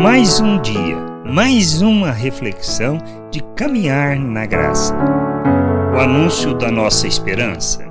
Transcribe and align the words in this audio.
Mais 0.00 0.38
um 0.38 0.62
dia, 0.62 0.96
mais 1.26 1.82
uma 1.82 2.12
reflexão 2.12 2.98
de 3.32 3.40
caminhar 3.56 4.16
na 4.16 4.46
graça. 4.46 4.94
O 5.92 5.98
anúncio 5.98 6.56
da 6.56 6.70
nossa 6.70 7.08
esperança. 7.08 7.84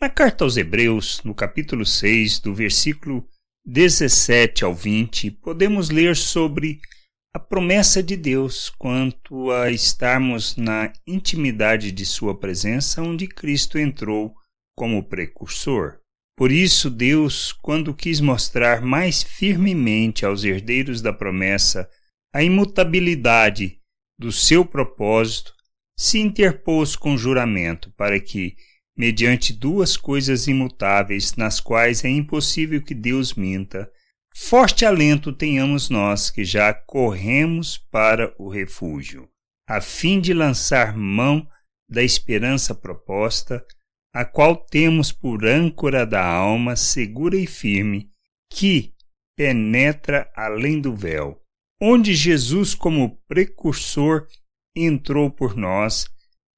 Na 0.00 0.08
carta 0.08 0.44
aos 0.44 0.56
Hebreus, 0.56 1.20
no 1.22 1.34
capítulo 1.34 1.84
6, 1.84 2.38
do 2.38 2.54
versículo 2.54 3.28
17 3.66 4.64
ao 4.64 4.74
20, 4.74 5.30
podemos 5.30 5.90
ler 5.90 6.16
sobre 6.16 6.80
a 7.34 7.38
promessa 7.38 8.02
de 8.02 8.16
Deus 8.16 8.70
quanto 8.70 9.50
a 9.50 9.70
estarmos 9.70 10.56
na 10.56 10.90
intimidade 11.06 11.92
de 11.92 12.06
Sua 12.06 12.34
presença, 12.34 13.02
onde 13.02 13.26
Cristo 13.26 13.78
entrou 13.78 14.32
como 14.74 15.06
precursor. 15.06 16.01
Por 16.42 16.50
isso, 16.50 16.90
Deus, 16.90 17.52
quando 17.52 17.94
quis 17.94 18.20
mostrar 18.20 18.82
mais 18.82 19.22
firmemente 19.22 20.26
aos 20.26 20.42
herdeiros 20.42 21.00
da 21.00 21.12
promessa 21.12 21.88
a 22.34 22.42
imutabilidade 22.42 23.78
do 24.18 24.32
seu 24.32 24.64
propósito, 24.64 25.52
se 25.96 26.18
interpôs 26.18 26.96
com 26.96 27.16
juramento 27.16 27.92
para 27.96 28.18
que, 28.18 28.56
mediante 28.98 29.52
duas 29.52 29.96
coisas 29.96 30.48
imutáveis 30.48 31.36
nas 31.36 31.60
quais 31.60 32.04
é 32.04 32.08
impossível 32.08 32.82
que 32.82 32.92
Deus 32.92 33.34
minta, 33.34 33.88
Forte 34.34 34.84
alento 34.84 35.32
tenhamos 35.32 35.88
nós 35.88 36.28
que 36.28 36.44
já 36.44 36.74
corremos 36.74 37.78
para 37.78 38.34
o 38.36 38.48
refúgio, 38.48 39.28
a 39.68 39.80
fim 39.80 40.20
de 40.20 40.34
lançar 40.34 40.96
mão 40.96 41.46
da 41.88 42.02
esperança 42.02 42.74
proposta, 42.74 43.64
a 44.12 44.24
qual 44.24 44.56
temos 44.56 45.10
por 45.10 45.46
âncora 45.46 46.04
da 46.04 46.24
alma 46.24 46.76
segura 46.76 47.36
e 47.36 47.46
firme, 47.46 48.10
que 48.50 48.92
penetra 49.36 50.30
além 50.36 50.80
do 50.80 50.94
véu, 50.94 51.40
onde 51.80 52.14
Jesus, 52.14 52.74
como 52.74 53.18
precursor, 53.26 54.26
entrou 54.76 55.30
por 55.30 55.56
nós, 55.56 56.06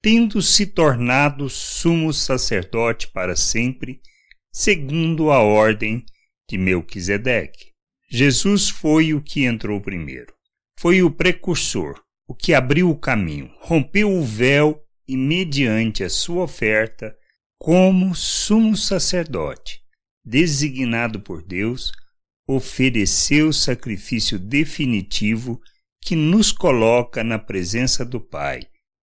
tendo 0.02 0.42
se 0.42 0.66
tornado 0.66 1.48
sumo 1.48 2.12
sacerdote 2.12 3.08
para 3.08 3.36
sempre, 3.36 4.00
segundo 4.52 5.30
a 5.30 5.39
ordem 5.39 6.05
de 6.50 6.58
Melquisedeque. 6.58 7.72
Jesus 8.11 8.68
foi 8.68 9.14
o 9.14 9.22
que 9.22 9.44
entrou 9.44 9.80
primeiro. 9.80 10.34
Foi 10.78 11.02
o 11.02 11.11
precursor, 11.11 12.02
o 12.28 12.34
que 12.34 12.52
abriu 12.52 12.91
o 12.91 12.98
caminho, 12.98 13.50
rompeu 13.61 14.12
o 14.12 14.22
véu 14.22 14.80
e, 15.08 15.16
mediante 15.16 16.05
a 16.05 16.11
sua 16.11 16.44
oferta, 16.44 17.16
como 17.65 18.15
sumo 18.15 18.77
sacerdote, 18.77 19.81
designado 20.23 21.19
por 21.19 21.43
Deus, 21.43 21.93
ofereceu 22.47 23.48
o 23.48 23.55
sacrifício 23.55 24.39
definitivo 24.39 25.59
que 25.98 26.15
nos 26.15 26.53
coloca 26.53 27.25
na 27.25 27.39
presença 27.39 28.05
do 28.05 28.20
Pai, 28.20 28.61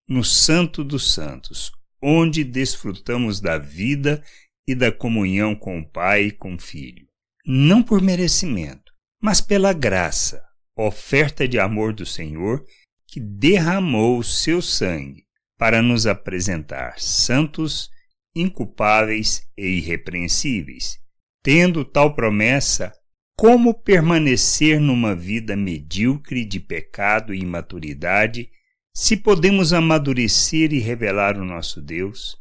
no 0.07 0.23
Santo 0.23 0.83
dos 0.83 1.11
Santos, 1.11 1.71
onde 1.99 2.43
desfrutamos 2.43 3.41
da 3.41 3.57
vida 3.57 4.23
e 4.67 4.75
da 4.75 4.91
comunhão 4.91 5.55
com 5.55 5.79
o 5.79 5.89
Pai 5.89 6.25
e 6.25 6.31
com 6.31 6.53
o 6.53 6.59
Filho. 6.59 7.07
Não 7.43 7.81
por 7.81 7.99
merecimento, 7.99 8.93
mas 9.19 9.41
pela 9.41 9.73
graça, 9.73 10.39
oferta 10.77 11.47
de 11.47 11.57
amor 11.57 11.93
do 11.93 12.05
Senhor, 12.05 12.63
que 13.07 13.19
derramou 13.19 14.19
o 14.19 14.23
seu 14.23 14.61
sangue 14.61 15.25
para 15.57 15.81
nos 15.81 16.05
apresentar 16.05 16.99
santos, 16.99 17.89
inculpáveis 18.35 19.43
e 19.57 19.77
irrepreensíveis. 19.77 20.99
Tendo 21.43 21.83
tal 21.83 22.13
promessa, 22.13 22.93
como 23.35 23.73
permanecer 23.73 24.79
numa 24.79 25.15
vida 25.15 25.55
medíocre 25.55 26.45
de 26.45 26.59
pecado 26.59 27.33
e 27.33 27.39
imaturidade 27.39 28.49
se 28.93 29.17
podemos 29.17 29.73
amadurecer 29.73 30.73
e 30.73 30.79
revelar 30.79 31.37
o 31.37 31.45
nosso 31.45 31.81
Deus? 31.81 32.37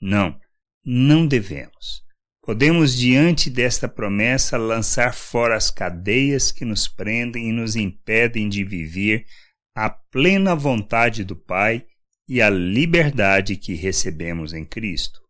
Não, 0.00 0.38
não 0.84 1.26
devemos. 1.26 2.02
Podemos, 2.42 2.96
diante 2.96 3.50
desta 3.50 3.86
promessa, 3.86 4.56
lançar 4.56 5.14
fora 5.14 5.54
as 5.54 5.70
cadeias 5.70 6.50
que 6.50 6.64
nos 6.64 6.88
prendem 6.88 7.50
e 7.50 7.52
nos 7.52 7.76
impedem 7.76 8.48
de 8.48 8.64
viver 8.64 9.26
a 9.76 9.88
plena 9.90 10.54
vontade 10.54 11.22
do 11.22 11.36
Pai 11.36 11.86
e 12.26 12.40
a 12.40 12.50
liberdade 12.50 13.56
que 13.56 13.74
recebemos 13.74 14.52
em 14.52 14.64
Cristo. 14.64 15.20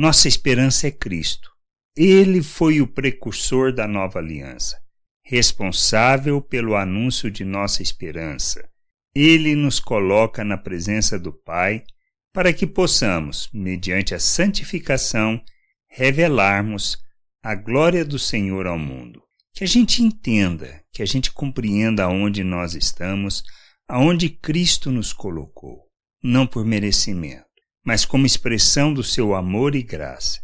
Nossa 0.00 0.28
esperança 0.28 0.86
é 0.86 0.90
Cristo. 0.90 1.50
Ele 1.94 2.42
foi 2.42 2.80
o 2.80 2.86
precursor 2.86 3.70
da 3.70 3.86
nova 3.86 4.18
aliança, 4.18 4.80
responsável 5.22 6.40
pelo 6.40 6.74
anúncio 6.74 7.30
de 7.30 7.44
nossa 7.44 7.82
esperança. 7.82 8.66
Ele 9.14 9.54
nos 9.54 9.78
coloca 9.78 10.42
na 10.42 10.56
presença 10.56 11.18
do 11.18 11.34
Pai 11.34 11.84
para 12.32 12.50
que 12.50 12.66
possamos, 12.66 13.50
mediante 13.52 14.14
a 14.14 14.18
santificação, 14.18 15.38
revelarmos 15.86 16.96
a 17.42 17.54
glória 17.54 18.02
do 18.02 18.18
Senhor 18.18 18.66
ao 18.66 18.78
mundo. 18.78 19.22
Que 19.52 19.64
a 19.64 19.68
gente 19.68 20.02
entenda, 20.02 20.82
que 20.94 21.02
a 21.02 21.06
gente 21.06 21.30
compreenda 21.30 22.04
aonde 22.04 22.42
nós 22.42 22.74
estamos, 22.74 23.44
aonde 23.86 24.30
Cristo 24.30 24.90
nos 24.90 25.12
colocou, 25.12 25.82
não 26.24 26.46
por 26.46 26.64
merecimento, 26.64 27.49
mas 27.84 28.04
como 28.04 28.26
expressão 28.26 28.92
do 28.92 29.02
seu 29.02 29.34
amor 29.34 29.74
e 29.74 29.82
graça. 29.82 30.40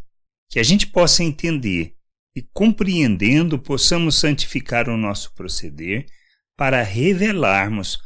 Que 0.50 0.58
a 0.58 0.62
gente 0.62 0.86
possa 0.86 1.22
entender 1.22 1.94
e, 2.34 2.42
compreendendo, 2.42 3.58
possamos 3.58 4.16
santificar 4.16 4.88
o 4.88 4.96
nosso 4.96 5.34
proceder 5.34 6.06
para 6.56 6.82
revelarmos 6.82 7.98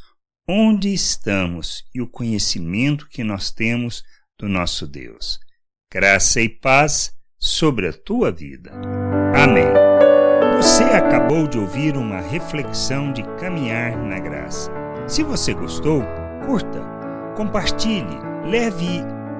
onde 0.48 0.92
estamos 0.92 1.84
e 1.94 2.00
o 2.00 2.08
conhecimento 2.08 3.08
que 3.08 3.22
nós 3.22 3.50
temos 3.50 4.02
do 4.38 4.48
nosso 4.48 4.86
Deus. 4.86 5.38
Graça 5.92 6.40
e 6.40 6.48
paz 6.48 7.12
sobre 7.38 7.88
a 7.88 7.92
tua 7.92 8.32
vida. 8.32 8.72
Amém. 9.34 9.66
Você 10.56 10.84
acabou 10.84 11.46
de 11.46 11.58
ouvir 11.58 11.96
uma 11.96 12.20
reflexão 12.20 13.12
de 13.12 13.22
caminhar 13.38 13.96
na 13.96 14.18
graça. 14.18 14.70
Se 15.08 15.22
você 15.22 15.54
gostou, 15.54 16.02
curta, 16.44 16.80
compartilhe, 17.36 18.18
leve 18.44 19.02